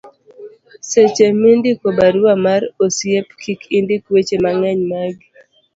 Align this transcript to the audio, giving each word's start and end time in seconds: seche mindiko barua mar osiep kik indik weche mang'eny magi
seche 0.89 1.25
mindiko 1.41 1.87
barua 1.97 2.33
mar 2.45 2.61
osiep 2.85 3.27
kik 3.41 3.61
indik 3.77 4.03
weche 4.13 4.37
mang'eny 4.43 4.81
magi 4.91 5.27